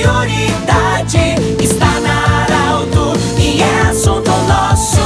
[0.00, 1.18] prioridade
[1.62, 5.00] está na Arauto e é assunto nosso.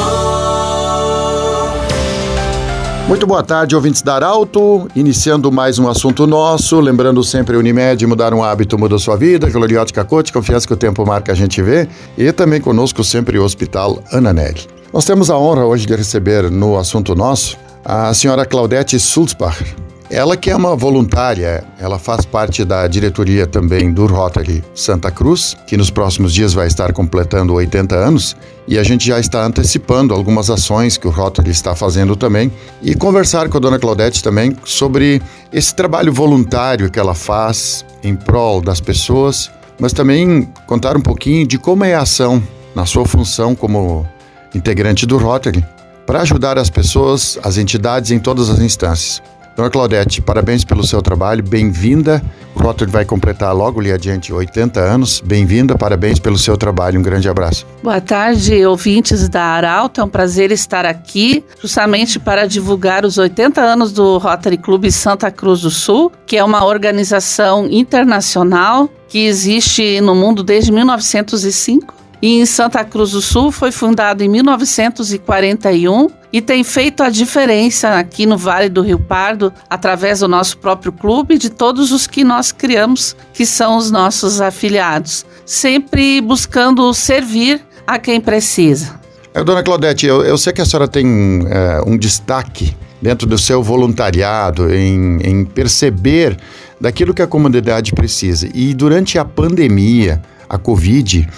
[3.08, 4.88] Muito boa tarde, ouvintes da Arauto.
[4.94, 6.80] Iniciando mais um assunto nosso.
[6.80, 9.50] Lembrando sempre Unimed, mudar um hábito muda sua vida.
[9.50, 11.88] Gloriótica Coach, confiança que o tempo marca a gente vê.
[12.16, 14.62] E também conosco sempre o Hospital Ananelli.
[14.92, 19.74] Nós temos a honra hoje de receber no assunto nosso a senhora Claudete Sulzbacher,
[20.14, 25.56] ela que é uma voluntária, ela faz parte da diretoria também do Rotary Santa Cruz,
[25.66, 28.36] que nos próximos dias vai estar completando 80 anos,
[28.68, 32.94] e a gente já está antecipando algumas ações que o Rotary está fazendo também, e
[32.94, 35.20] conversar com a dona Claudete também sobre
[35.52, 41.44] esse trabalho voluntário que ela faz em prol das pessoas, mas também contar um pouquinho
[41.44, 42.40] de como é a ação
[42.72, 44.06] na sua função como
[44.54, 45.66] integrante do Rotary,
[46.06, 49.20] para ajudar as pessoas, as entidades em todas as instâncias.
[49.56, 52.20] Dona Claudete, parabéns pelo seu trabalho, bem-vinda.
[52.56, 55.22] O Rotary vai completar logo ali adiante 80 anos.
[55.24, 57.64] Bem-vinda, parabéns pelo seu trabalho, um grande abraço.
[57.80, 60.00] Boa tarde, ouvintes da Arauto.
[60.00, 65.30] É um prazer estar aqui, justamente para divulgar os 80 anos do Rotary Clube Santa
[65.30, 72.40] Cruz do Sul, que é uma organização internacional que existe no mundo desde 1905 e
[72.40, 78.24] em Santa Cruz do Sul foi fundado em 1941 e tem feito a diferença aqui
[78.24, 82.50] no Vale do Rio Pardo através do nosso próprio clube de todos os que nós
[82.50, 88.98] criamos, que são os nossos afiliados, sempre buscando servir a quem precisa.
[89.34, 93.36] É, dona Claudete, eu, eu, sei que a senhora tem é, um destaque dentro do
[93.36, 96.38] seu voluntariado em, em perceber
[96.80, 98.48] daquilo que a comunidade precisa.
[98.54, 101.28] E durante a pandemia, a Covid,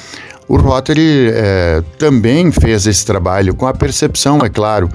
[0.49, 4.89] o Rotary é, também fez esse trabalho com a percepção, é claro,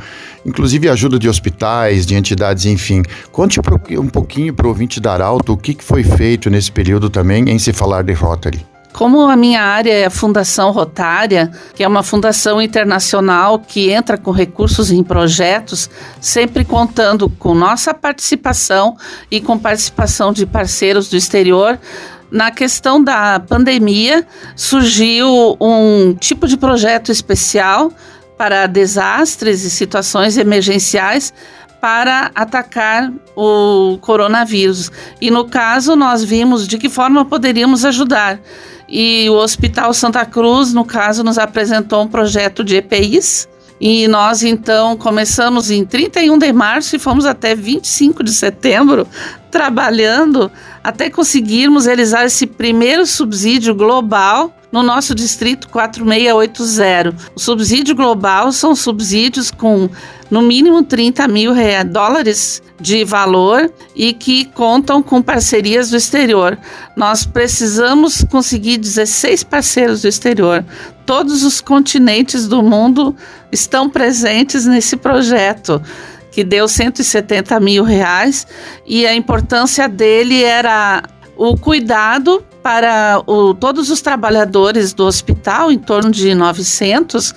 [0.46, 3.04] inclusive ajuda de hospitais, de entidades, enfim.
[3.32, 3.60] Conte
[4.00, 7.60] um pouquinho para o ouvinte da Arauto o que foi feito nesse período também em
[7.60, 8.66] se falar de Rotary.
[8.94, 14.18] Como a minha área é a Fundação Rotária, que é uma fundação internacional que entra
[14.18, 15.90] com recursos em projetos,
[16.20, 18.98] sempre contando com nossa participação
[19.30, 21.80] e com participação de parceiros do exterior,
[22.32, 24.26] na questão da pandemia,
[24.56, 27.92] surgiu um tipo de projeto especial
[28.38, 31.34] para desastres e situações emergenciais
[31.82, 34.92] para atacar o coronavírus.
[35.20, 38.40] E no caso, nós vimos de que forma poderíamos ajudar.
[38.88, 43.50] E o Hospital Santa Cruz, no caso, nos apresentou um projeto de EPIs.
[43.82, 49.08] E nós então começamos em 31 de março e fomos até 25 de setembro
[49.50, 50.52] trabalhando
[50.84, 57.16] até conseguirmos realizar esse primeiro subsídio global no nosso distrito 4680.
[57.36, 59.90] O subsídio global são subsídios com
[60.32, 61.54] no mínimo 30 mil
[61.92, 66.58] dólares de valor e que contam com parcerias do exterior.
[66.96, 70.64] Nós precisamos conseguir 16 parceiros do exterior.
[71.06, 73.14] Todos os continentes do mundo
[73.52, 75.82] estão presentes nesse projeto
[76.32, 78.48] que deu 170 mil reais
[78.86, 81.04] e a importância dele era
[81.36, 87.34] o cuidado para o, todos os trabalhadores do hospital, em torno de 900,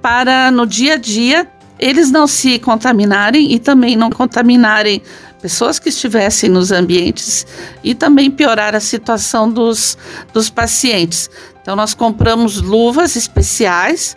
[0.00, 5.02] para no dia a dia eles não se contaminarem e também não contaminarem
[5.40, 7.46] pessoas que estivessem nos ambientes
[7.84, 9.96] e também piorar a situação dos,
[10.32, 11.30] dos pacientes.
[11.60, 14.16] Então, nós compramos luvas especiais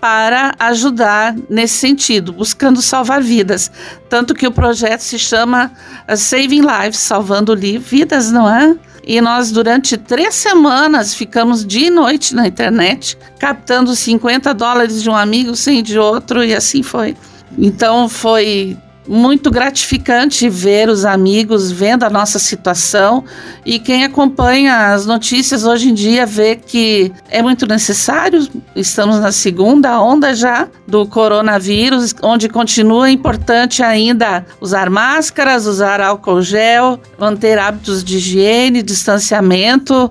[0.00, 3.70] para ajudar nesse sentido, buscando salvar vidas.
[4.08, 5.70] Tanto que o projeto se chama
[6.16, 8.76] Saving Lives, salvando vidas, não é?
[9.10, 15.10] E nós, durante três semanas, ficamos dia e noite na internet, captando 50 dólares de
[15.10, 17.16] um amigo, 100 de outro, e assim foi.
[17.58, 18.78] Então, foi
[19.10, 23.24] muito gratificante ver os amigos vendo a nossa situação
[23.66, 28.46] e quem acompanha as notícias hoje em dia vê que é muito necessário.
[28.76, 36.40] Estamos na segunda onda já do coronavírus, onde continua importante ainda usar máscaras, usar álcool
[36.40, 40.08] gel, manter hábitos de higiene, distanciamento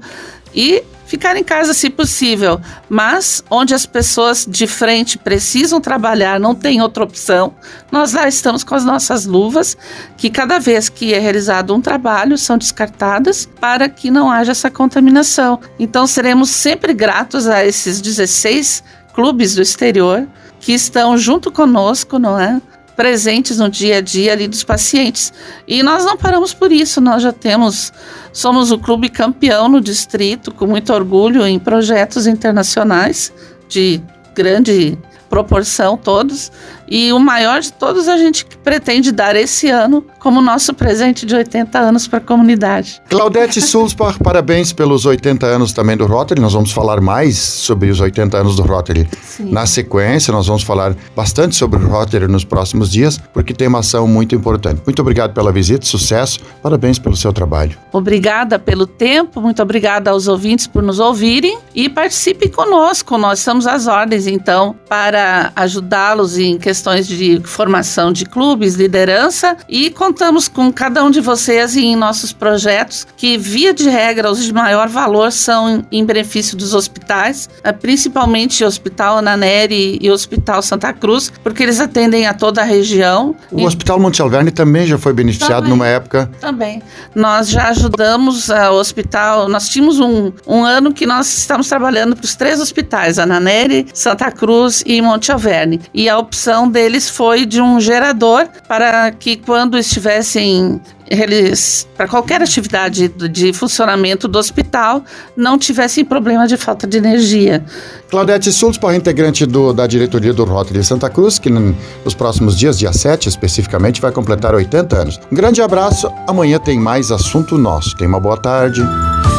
[0.54, 6.54] e ficar em casa se possível, mas onde as pessoas de frente precisam trabalhar, não
[6.54, 7.56] tem outra opção,
[7.92, 9.76] nós lá estamos com as nossas luvas,
[10.16, 14.70] que cada vez que é realizado um trabalho são descartadas para que não haja essa
[14.70, 15.60] contaminação.
[15.80, 20.28] Então seremos sempre gratos a esses 16 clubes do exterior
[20.60, 22.62] que estão junto conosco, não é?
[23.00, 25.32] Presentes no dia a dia ali dos pacientes.
[25.66, 27.94] E nós não paramos por isso, nós já temos,
[28.34, 33.32] somos o clube campeão no distrito, com muito orgulho em projetos internacionais
[33.70, 34.02] de
[34.36, 34.98] grande
[35.30, 36.52] proporção todos
[36.92, 41.36] E o maior de todos a gente pretende dar esse ano como nosso presente de
[41.36, 43.00] 80 anos para a comunidade.
[43.08, 46.42] Claudete Sulzbach, parabéns pelos 80 anos também do Rotary.
[46.42, 49.52] Nós vamos falar mais sobre os 80 anos do Rotary Sim.
[49.52, 50.34] na sequência.
[50.34, 54.34] Nós vamos falar bastante sobre o Rotary nos próximos dias, porque tem uma ação muito
[54.34, 54.82] importante.
[54.84, 57.78] Muito obrigado pela visita, sucesso, parabéns pelo seu trabalho.
[57.92, 63.16] Obrigada pelo tempo, muito obrigada aos ouvintes por nos ouvirem e participe conosco.
[63.18, 65.19] Nós estamos às ordens, então, para
[65.56, 71.76] ajudá-los em questões de formação de clubes, liderança e contamos com cada um de vocês
[71.76, 76.74] em nossos projetos que, via de regra, os de maior valor são em benefício dos
[76.74, 82.34] hospitais, eh, principalmente o Hospital Ananeri e o Hospital Santa Cruz, porque eles atendem a
[82.34, 83.36] toda a região.
[83.52, 83.66] O e...
[83.66, 86.30] Hospital Monte Alverne também já foi beneficiado também, numa época.
[86.40, 86.82] Também.
[87.14, 92.16] Nós já ajudamos uh, o hospital, nós tínhamos um, um ano que nós estamos trabalhando
[92.16, 95.82] para os três hospitais, Ananeri, Santa Cruz e Monte Alverne.
[95.92, 100.80] E a opção deles foi de um gerador para que quando estivessem
[101.10, 105.04] eles, para qualquer atividade de funcionamento do hospital,
[105.36, 107.66] não tivessem problema de falta de energia.
[108.12, 112.94] Claudete Sulzbach, integrante do, da diretoria do Rotary Santa Cruz, que nos próximos dias, dia
[112.94, 115.20] 7 especificamente, vai completar 80 anos.
[115.32, 117.96] Um grande abraço, amanhã tem mais assunto nosso.
[117.98, 118.82] Tenha uma boa tarde.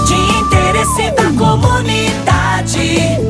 [0.08, 3.29] De interesse da comunidade,